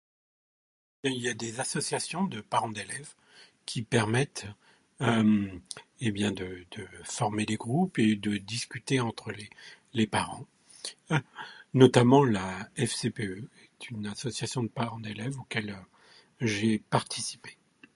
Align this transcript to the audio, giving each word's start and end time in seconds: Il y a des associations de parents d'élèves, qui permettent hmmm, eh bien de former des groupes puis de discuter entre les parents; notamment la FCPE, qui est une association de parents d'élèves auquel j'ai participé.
Il 1.03 1.13
y 1.21 1.29
a 1.29 1.35
des 1.35 1.59
associations 1.59 2.23
de 2.23 2.41
parents 2.41 2.71
d'élèves, 2.71 3.13
qui 3.67 3.83
permettent 3.83 4.47
hmmm, 4.99 5.59
eh 5.99 6.11
bien 6.11 6.31
de 6.31 6.65
former 7.03 7.45
des 7.45 7.55
groupes 7.57 7.93
puis 7.93 8.17
de 8.17 8.37
discuter 8.37 8.99
entre 8.99 9.31
les 9.93 10.07
parents; 10.07 10.47
notamment 11.75 12.23
la 12.23 12.67
FCPE, 12.77 13.47
qui 13.77 13.89
est 13.89 13.91
une 13.91 14.07
association 14.07 14.63
de 14.63 14.69
parents 14.69 14.99
d'élèves 14.99 15.37
auquel 15.39 15.77
j'ai 16.39 16.79
participé. 16.79 17.59